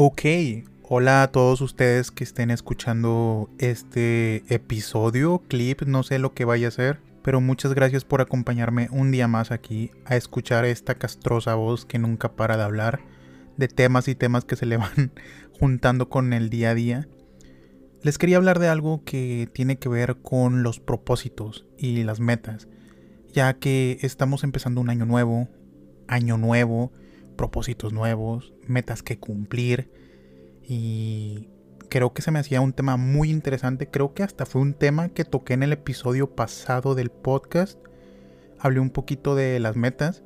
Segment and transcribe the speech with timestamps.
[0.00, 0.22] Ok,
[0.84, 6.68] hola a todos ustedes que estén escuchando este episodio, clip, no sé lo que vaya
[6.68, 11.56] a ser, pero muchas gracias por acompañarme un día más aquí a escuchar esta castrosa
[11.56, 13.00] voz que nunca para de hablar
[13.56, 15.10] de temas y temas que se le van
[15.58, 17.08] juntando con el día a día.
[18.04, 22.68] Les quería hablar de algo que tiene que ver con los propósitos y las metas,
[23.32, 25.48] ya que estamos empezando un año nuevo,
[26.06, 26.92] año nuevo,
[27.38, 29.90] propósitos nuevos, metas que cumplir.
[30.62, 31.48] Y
[31.88, 33.88] creo que se me hacía un tema muy interesante.
[33.88, 37.78] Creo que hasta fue un tema que toqué en el episodio pasado del podcast.
[38.58, 40.22] Hablé un poquito de las metas,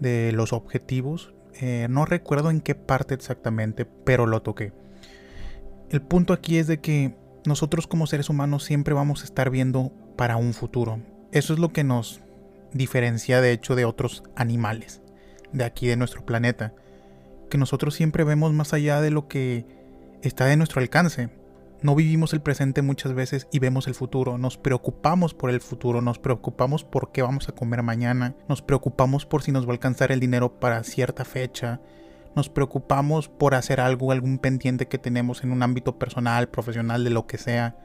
[0.00, 1.32] de los objetivos.
[1.54, 4.74] Eh, no recuerdo en qué parte exactamente, pero lo toqué.
[5.88, 9.92] El punto aquí es de que nosotros como seres humanos siempre vamos a estar viendo
[10.16, 11.00] para un futuro.
[11.32, 12.20] Eso es lo que nos
[12.72, 15.02] diferencia de hecho de otros animales
[15.52, 16.74] de aquí de nuestro planeta,
[17.48, 19.66] que nosotros siempre vemos más allá de lo que
[20.22, 21.30] está de nuestro alcance.
[21.82, 26.02] No vivimos el presente muchas veces y vemos el futuro, nos preocupamos por el futuro,
[26.02, 29.72] nos preocupamos por qué vamos a comer mañana, nos preocupamos por si nos va a
[29.72, 31.80] alcanzar el dinero para cierta fecha,
[32.36, 37.10] nos preocupamos por hacer algo, algún pendiente que tenemos en un ámbito personal, profesional, de
[37.10, 37.76] lo que sea.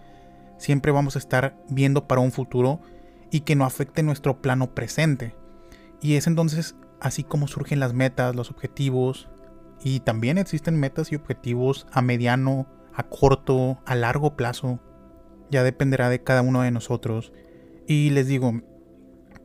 [0.57, 2.81] Siempre vamos a estar viendo para un futuro
[3.31, 5.35] y que no afecte nuestro plano presente.
[6.01, 6.75] Y es entonces
[7.05, 9.29] así como surgen las metas, los objetivos,
[9.83, 14.79] y también existen metas y objetivos a mediano, a corto, a largo plazo.
[15.51, 17.31] Ya dependerá de cada uno de nosotros.
[17.85, 18.59] Y les digo,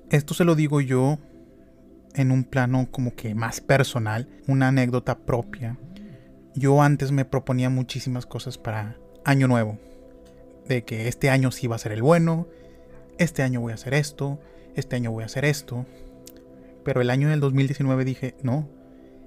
[0.09, 1.19] esto se lo digo yo
[2.15, 5.77] en un plano como que más personal, una anécdota propia.
[6.55, 9.79] Yo antes me proponía muchísimas cosas para año nuevo.
[10.67, 12.49] De que este año sí va a ser el bueno,
[13.19, 14.41] este año voy a hacer esto,
[14.77, 15.85] este año voy a hacer esto.
[16.85, 18.69] Pero el año del 2019 dije, no,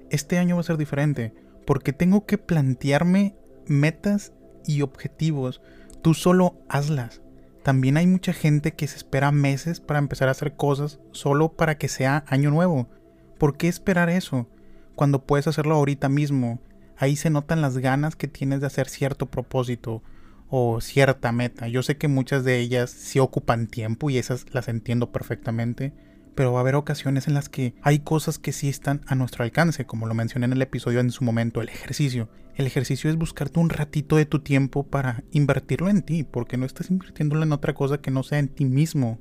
[0.10, 1.34] este año va a ser diferente,
[1.66, 4.34] porque tengo que plantearme metas
[4.66, 5.62] y objetivos.
[6.02, 7.22] Tú solo hazlas.
[7.64, 11.78] También hay mucha gente que se espera meses para empezar a hacer cosas solo para
[11.78, 12.90] que sea año nuevo.
[13.38, 14.48] ¿Por qué esperar eso?
[14.96, 16.60] Cuando puedes hacerlo ahorita mismo.
[16.98, 20.04] Ahí se notan las ganas que tienes de hacer cierto propósito
[20.50, 21.68] o cierta meta.
[21.68, 25.94] Yo sé que muchas de ellas sí ocupan tiempo y esas las entiendo perfectamente
[26.36, 29.44] pero va a haber ocasiones en las que hay cosas que sí están a nuestro
[29.44, 32.30] alcance, como lo mencioné en el episodio en su momento, el ejercicio.
[32.56, 36.66] El ejercicio es buscarte un ratito de tu tiempo para invertirlo en ti, porque no
[36.66, 39.20] estás invirtiéndolo en otra cosa que no sea en ti mismo.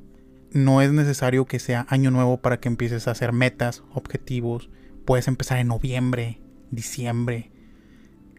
[0.53, 4.69] No es necesario que sea año nuevo para que empieces a hacer metas, objetivos.
[5.07, 7.51] Puedes empezar en noviembre, diciembre,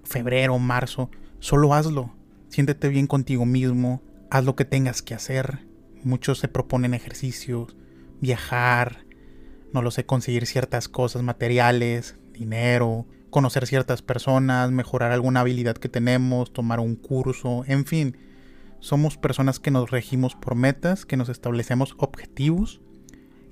[0.04, 1.10] febrero, marzo.
[1.40, 2.14] Solo hazlo.
[2.50, 4.04] Siéntete bien contigo mismo.
[4.30, 5.66] Haz lo que tengas que hacer.
[6.04, 7.76] Muchos se proponen ejercicios
[8.24, 9.06] viajar,
[9.74, 15.90] no lo sé, conseguir ciertas cosas materiales, dinero, conocer ciertas personas, mejorar alguna habilidad que
[15.90, 18.18] tenemos, tomar un curso, en fin.
[18.80, 22.82] Somos personas que nos regimos por metas, que nos establecemos objetivos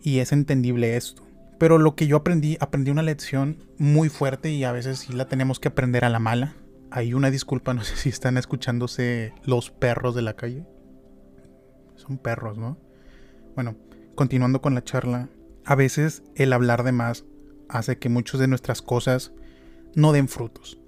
[0.02, 1.24] y es entendible esto.
[1.60, 5.28] Pero lo que yo aprendí, aprendí una lección muy fuerte y a veces sí la
[5.28, 6.56] tenemos que aprender a la mala.
[6.90, 10.66] Hay una disculpa, no sé si están escuchándose los perros de la calle.
[11.96, 12.78] Son perros, ¿no?
[13.54, 13.76] Bueno,
[14.16, 15.30] continuando con la charla,
[15.66, 17.26] a veces el hablar de más
[17.70, 19.32] hace que muchas de nuestras cosas
[19.96, 20.80] no den frutos.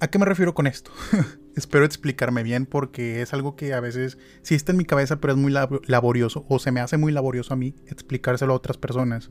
[0.00, 0.90] ¿A qué me refiero con esto?
[1.56, 5.34] Espero explicarme bien porque es algo que a veces sí está en mi cabeza, pero
[5.34, 9.30] es muy laborioso o se me hace muy laborioso a mí explicárselo a otras personas.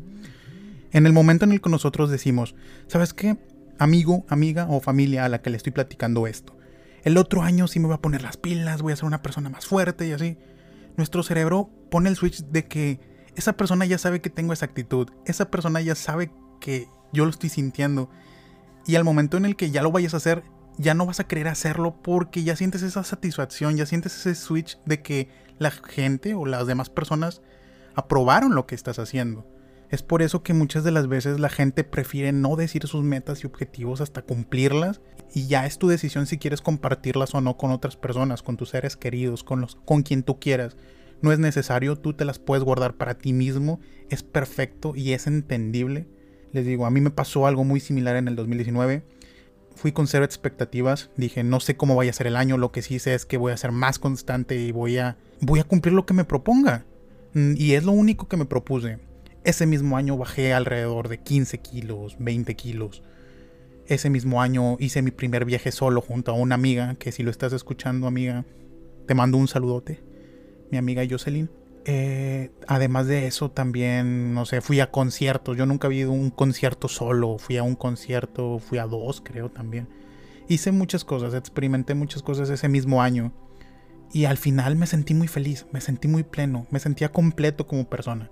[0.92, 2.56] En el momento en el que nosotros decimos,
[2.88, 3.38] ¿sabes qué?
[3.80, 6.58] Amigo, amiga o familia a la que le estoy platicando esto.
[7.04, 9.50] El otro año sí me voy a poner las pilas, voy a ser una persona
[9.50, 10.38] más fuerte y así.
[10.98, 13.00] Nuestro cerebro pone el switch de que
[13.36, 17.32] esa persona ya sabe que tengo esa actitud, esa persona ya sabe que yo lo
[17.32, 18.10] estoy sintiendo.
[18.86, 20.44] Y al momento en el que ya lo vayas a hacer,
[20.78, 24.80] ya no vas a querer hacerlo porque ya sientes esa satisfacción, ya sientes ese switch
[24.86, 25.30] de que
[25.60, 27.42] la gente o las demás personas
[27.96, 29.46] aprobaron lo que estás haciendo.
[29.90, 33.44] Es por eso que muchas de las veces la gente prefiere no decir sus metas
[33.44, 35.02] y objetivos hasta cumplirlas
[35.34, 38.70] y ya es tu decisión si quieres compartirlas o no con otras personas, con tus
[38.70, 40.78] seres queridos, con los con quien tú quieras
[41.22, 43.80] no es necesario, tú te las puedes guardar para ti mismo,
[44.10, 46.08] es perfecto y es entendible.
[46.52, 49.04] Les digo, a mí me pasó algo muy similar en el 2019.
[49.76, 52.82] Fui con cero expectativas, dije, no sé cómo vaya a ser el año, lo que
[52.82, 55.94] sí sé es que voy a ser más constante y voy a voy a cumplir
[55.94, 56.86] lo que me proponga.
[57.34, 59.00] Mm, y es lo único que me propuse.
[59.44, 63.02] Ese mismo año bajé alrededor de 15 kilos, 20 kilos.
[63.88, 67.32] Ese mismo año hice mi primer viaje solo junto a una amiga, que si lo
[67.32, 68.46] estás escuchando, amiga,
[69.08, 70.11] te mando un saludote
[70.72, 71.50] mi amiga Jocelyn.
[71.86, 75.58] Eh, además de eso, también, no sé, fui a conciertos.
[75.58, 77.38] Yo nunca había ido a un concierto solo.
[77.38, 79.88] Fui a un concierto, fui a dos, creo también.
[80.48, 83.34] Hice muchas cosas, experimenté muchas cosas ese mismo año.
[84.14, 87.90] Y al final me sentí muy feliz, me sentí muy pleno, me sentía completo como
[87.90, 88.30] persona.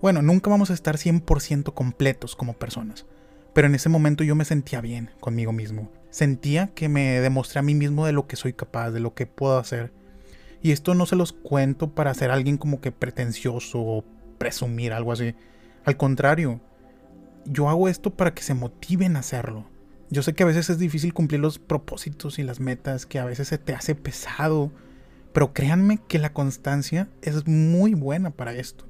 [0.00, 3.06] Bueno, nunca vamos a estar 100% completos como personas.
[3.52, 5.90] Pero en ese momento yo me sentía bien conmigo mismo.
[6.10, 9.26] Sentía que me demostré a mí mismo de lo que soy capaz, de lo que
[9.26, 9.92] puedo hacer.
[10.62, 14.04] Y esto no se los cuento para ser alguien como que pretencioso o
[14.38, 15.34] presumir algo así.
[15.84, 16.60] Al contrario,
[17.44, 19.66] yo hago esto para que se motiven a hacerlo.
[20.10, 23.24] Yo sé que a veces es difícil cumplir los propósitos y las metas, que a
[23.24, 24.70] veces se te hace pesado,
[25.32, 28.86] pero créanme que la constancia es muy buena para esto.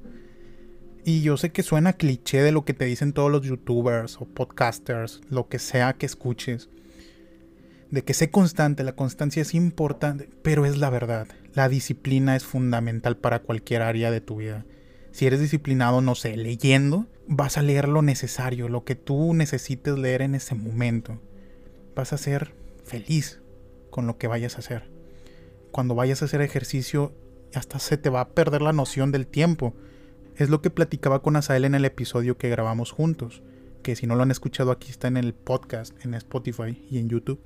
[1.05, 4.25] Y yo sé que suena cliché de lo que te dicen todos los youtubers o
[4.25, 6.69] podcasters, lo que sea que escuches.
[7.89, 11.27] De que sé constante, la constancia es importante, pero es la verdad.
[11.53, 14.65] La disciplina es fundamental para cualquier área de tu vida.
[15.11, 19.95] Si eres disciplinado, no sé, leyendo, vas a leer lo necesario, lo que tú necesites
[19.95, 21.21] leer en ese momento.
[21.95, 23.39] Vas a ser feliz
[23.91, 24.89] con lo que vayas a hacer.
[25.71, 27.13] Cuando vayas a hacer ejercicio,
[27.53, 29.75] hasta se te va a perder la noción del tiempo.
[30.35, 33.43] Es lo que platicaba con Asael en el episodio que grabamos juntos,
[33.83, 37.09] que si no lo han escuchado aquí está en el podcast, en Spotify y en
[37.09, 37.39] YouTube,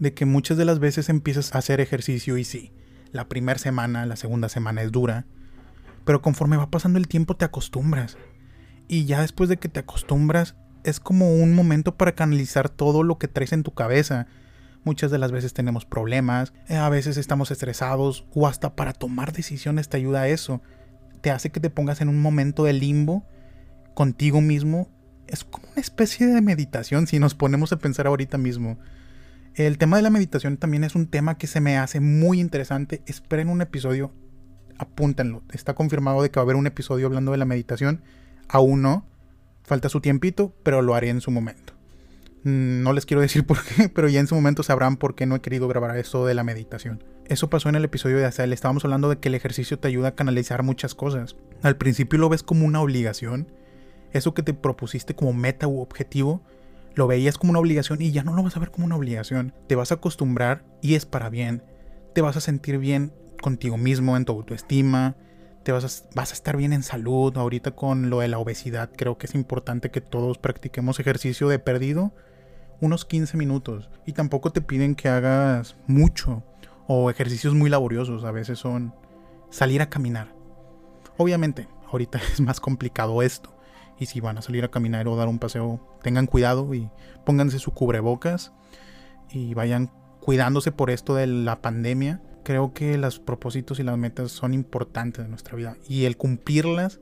[0.00, 2.72] de que muchas de las veces empiezas a hacer ejercicio y sí,
[3.14, 5.24] la primera semana, la segunda semana es dura,
[6.04, 8.18] pero conforme va pasando el tiempo te acostumbras
[8.88, 13.16] y ya después de que te acostumbras, es como un momento para canalizar todo lo
[13.16, 14.26] que traes en tu cabeza.
[14.82, 19.32] Muchas de las veces tenemos problemas, eh, a veces estamos estresados o hasta para tomar
[19.32, 20.60] decisiones te ayuda a eso.
[21.20, 23.24] Te hace que te pongas en un momento de limbo
[23.94, 24.88] contigo mismo.
[25.28, 28.76] Es como una especie de meditación si nos ponemos a pensar ahorita mismo.
[29.54, 33.02] El tema de la meditación también es un tema que se me hace muy interesante.
[33.06, 34.12] Esperen un episodio,
[34.78, 35.42] apúntenlo.
[35.52, 38.02] Está confirmado de que va a haber un episodio hablando de la meditación
[38.48, 39.06] Aún no.
[39.62, 41.72] Falta su tiempito, pero lo haré en su momento.
[42.42, 45.26] Mm, no les quiero decir por qué, pero ya en su momento sabrán por qué
[45.26, 47.02] no he querido grabar esto de la meditación.
[47.26, 48.52] Eso pasó en el episodio de Azael.
[48.52, 51.36] Estábamos hablando de que el ejercicio te ayuda a canalizar muchas cosas.
[51.62, 53.50] Al principio lo ves como una obligación.
[54.12, 56.42] Eso que te propusiste como meta u objetivo,
[56.94, 59.52] lo veías como una obligación y ya no lo vas a ver como una obligación.
[59.66, 61.62] Te vas a acostumbrar y es para bien.
[62.14, 65.16] Te vas a sentir bien contigo mismo, en tu autoestima,
[65.64, 67.36] te vas a, vas a estar bien en salud.
[67.36, 71.58] Ahorita con lo de la obesidad, creo que es importante que todos practiquemos ejercicio de
[71.58, 72.12] perdido
[72.80, 73.90] unos 15 minutos.
[74.06, 76.42] Y tampoco te piden que hagas mucho
[76.86, 78.24] o ejercicios muy laboriosos.
[78.24, 78.94] A veces son
[79.50, 80.34] salir a caminar.
[81.16, 83.53] Obviamente, ahorita es más complicado esto.
[83.98, 86.90] Y si van a salir a caminar o dar un paseo, tengan cuidado y
[87.24, 88.52] pónganse su cubrebocas
[89.30, 94.30] y vayan cuidándose por esto de la pandemia creo que los propósitos y las metas
[94.30, 97.00] son importantes en nuestra vida y el cumplirlas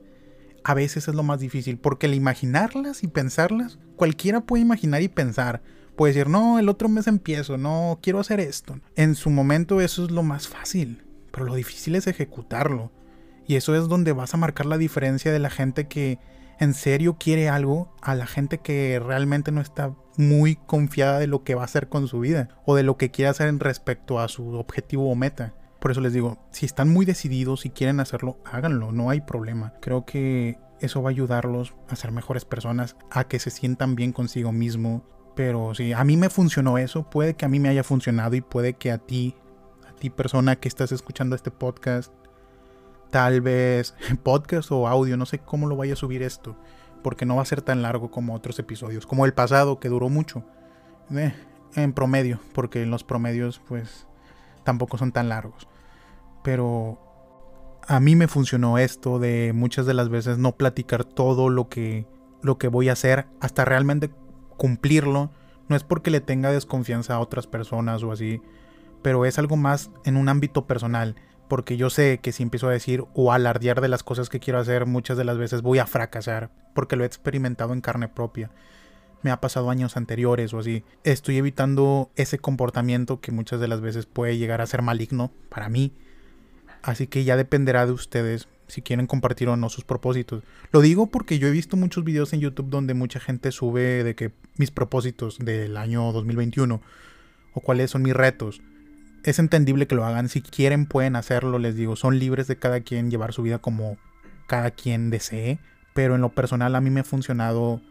[0.63, 5.09] a veces es lo más difícil porque el imaginarlas y pensarlas, cualquiera puede imaginar y
[5.09, 5.61] pensar.
[5.97, 8.79] Puede decir, no, el otro mes empiezo, no, quiero hacer esto.
[8.95, 12.91] En su momento eso es lo más fácil, pero lo difícil es ejecutarlo.
[13.45, 16.17] Y eso es donde vas a marcar la diferencia de la gente que
[16.63, 21.43] en serio quiere algo a la gente que realmente no está muy confiada de lo
[21.43, 24.19] que va a hacer con su vida o de lo que quiere hacer en respecto
[24.19, 25.53] a su objetivo o meta.
[25.79, 29.73] Por eso les digo, si están muy decididos y quieren hacerlo, háganlo, no hay problema.
[29.81, 34.13] Creo que eso va a ayudarlos a ser mejores personas, a que se sientan bien
[34.13, 35.03] consigo mismo.
[35.35, 38.41] Pero si a mí me funcionó eso, puede que a mí me haya funcionado y
[38.41, 39.35] puede que a ti,
[39.87, 42.13] a ti persona que estás escuchando este podcast,
[43.13, 43.93] tal vez
[44.23, 46.57] podcast o audio, no sé cómo lo vaya a subir esto,
[47.03, 50.09] porque no va a ser tan largo como otros episodios, como el pasado que duró
[50.09, 50.43] mucho,
[51.11, 51.31] eh,
[51.75, 54.07] en promedio, porque los promedios pues
[54.63, 55.67] tampoco son tan largos.
[56.43, 56.99] Pero
[57.87, 62.07] a mí me funcionó esto de muchas de las veces no platicar todo lo que
[62.41, 64.09] lo que voy a hacer hasta realmente
[64.57, 65.29] cumplirlo.
[65.69, 68.41] No es porque le tenga desconfianza a otras personas o así,
[69.03, 71.15] pero es algo más en un ámbito personal
[71.47, 74.59] porque yo sé que si empiezo a decir o alardear de las cosas que quiero
[74.59, 78.49] hacer, muchas de las veces voy a fracasar, porque lo he experimentado en carne propia.
[79.21, 80.83] Me ha pasado años anteriores o así.
[81.03, 85.69] Estoy evitando ese comportamiento que muchas de las veces puede llegar a ser maligno para
[85.69, 85.93] mí.
[86.81, 90.43] Así que ya dependerá de ustedes si quieren compartir o no sus propósitos.
[90.71, 94.15] Lo digo porque yo he visto muchos videos en YouTube donde mucha gente sube de
[94.15, 96.81] que mis propósitos del año 2021
[97.53, 98.61] o cuáles son mis retos
[99.23, 100.29] es entendible que lo hagan.
[100.29, 101.59] Si quieren, pueden hacerlo.
[101.59, 103.97] Les digo, son libres de cada quien llevar su vida como
[104.47, 105.59] cada quien desee.
[105.93, 107.81] Pero en lo personal, a mí me ha funcionado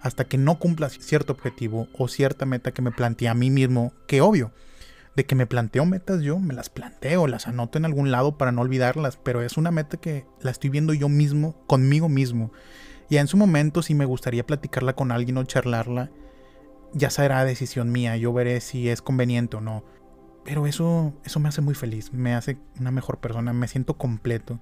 [0.00, 3.92] hasta que no cumpla cierto objetivo o cierta meta que me planteé a mí mismo.
[4.06, 4.52] Que obvio,
[5.16, 8.52] de que me planteo metas yo, me las planteo, las anoto en algún lado para
[8.52, 9.16] no olvidarlas.
[9.16, 12.52] Pero es una meta que la estoy viendo yo mismo, conmigo mismo.
[13.10, 16.10] Y en su momento, si me gustaría platicarla con alguien o charlarla,
[16.92, 19.84] ya será decisión mía, yo veré si es conveniente o no.
[20.48, 24.60] Pero eso, eso me hace muy feliz, me hace una mejor persona, me siento completo.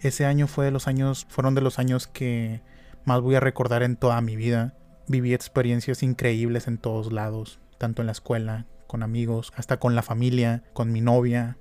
[0.00, 2.60] Ese año fue de los años, fueron de los años que
[3.06, 4.74] más voy a recordar en toda mi vida.
[5.08, 10.02] Viví experiencias increíbles en todos lados, tanto en la escuela, con amigos, hasta con la
[10.02, 11.56] familia, con mi novia.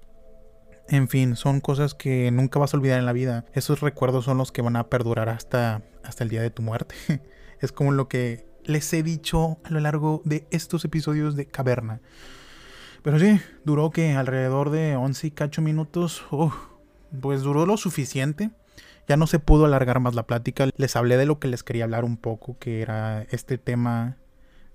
[0.90, 3.46] En fin, son cosas que nunca vas a olvidar en la vida.
[3.54, 6.96] Esos recuerdos son los que van a perdurar hasta, hasta el día de tu muerte.
[7.62, 12.01] es como lo que les he dicho a lo largo de estos episodios de Caverna.
[13.03, 16.24] Pero sí, duró que alrededor de 11 y cacho minutos.
[17.22, 18.51] pues duró lo suficiente.
[19.08, 20.70] Ya no se pudo alargar más la plática.
[20.77, 24.17] Les hablé de lo que les quería hablar un poco, que era este tema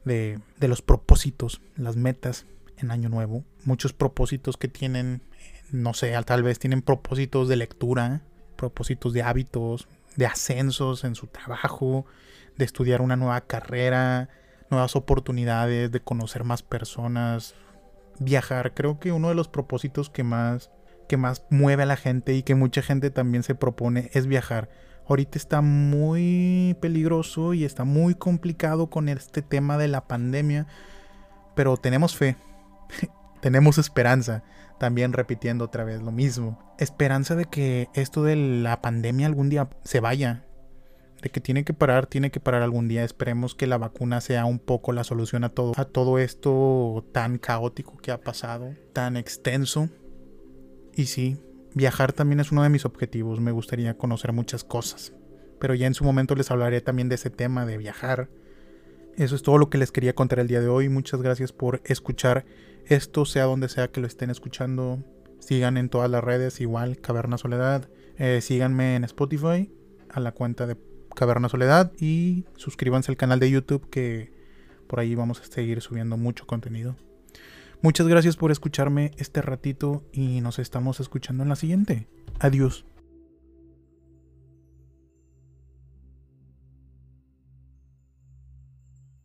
[0.05, 2.47] de, de los propósitos, las metas
[2.79, 3.45] en Año Nuevo.
[3.65, 5.23] Muchos propósitos que tienen,
[5.71, 8.23] no sé, tal vez tienen propósitos de lectura,
[8.57, 12.07] propósitos de hábitos, de ascensos en su trabajo,
[12.57, 14.29] de estudiar una nueva carrera,
[14.71, 17.55] nuevas oportunidades, de conocer más personas,
[18.21, 18.75] viajar.
[18.75, 20.71] Creo que uno de los propósitos que más,
[21.09, 24.69] que más mueve a la gente y que mucha gente también se propone es viajar.
[25.09, 30.67] Ahorita está muy peligroso y está muy complicado con este tema de la pandemia,
[31.55, 32.37] pero tenemos fe,
[33.41, 34.43] tenemos esperanza.
[34.79, 36.59] También repitiendo otra vez lo mismo.
[36.79, 40.45] Esperanza de que esto de la pandemia algún día se vaya,
[41.31, 43.05] que tiene que parar, tiene que parar algún día.
[43.05, 47.39] Esperemos que la vacuna sea un poco la solución a todo, a todo esto tan
[47.39, 49.89] caótico que ha pasado, tan extenso.
[50.95, 51.39] Y sí,
[51.75, 53.41] viajar también es uno de mis objetivos.
[53.41, 55.13] Me gustaría conocer muchas cosas.
[55.59, 58.29] Pero ya en su momento les hablaré también de ese tema de viajar.
[59.17, 60.89] Eso es todo lo que les quería contar el día de hoy.
[60.89, 62.45] Muchas gracias por escuchar
[62.87, 65.03] esto, sea donde sea que lo estén escuchando.
[65.39, 67.89] Sigan en todas las redes, igual, Caverna Soledad.
[68.19, 69.71] Eh, síganme en Spotify,
[70.09, 70.77] a la cuenta de
[71.17, 74.31] Caverna Soledad y suscríbanse al canal de YouTube que
[74.87, 76.95] por ahí vamos a seguir subiendo mucho contenido.
[77.83, 82.07] Muchas gracias por escucharme este ratito y nos estamos escuchando en la siguiente.
[82.39, 82.85] Adiós.